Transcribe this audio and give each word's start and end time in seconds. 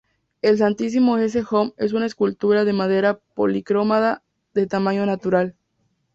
El 0.41 0.57
Santísimo 0.57 1.19
Ecce 1.19 1.43
Homo 1.47 1.75
es 1.77 1.93
una 1.93 2.07
escultura 2.07 2.65
de 2.65 2.73
madera 2.73 3.19
policromada, 3.35 4.23
de 4.55 4.65
tamaño 4.65 5.05
natural. 5.05 5.55